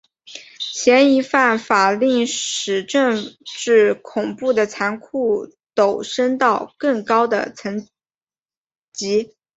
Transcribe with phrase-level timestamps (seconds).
[0.57, 7.87] 嫌疑犯法令使政治恐怖的残酷陡升到更高的层
[8.91, 9.35] 级。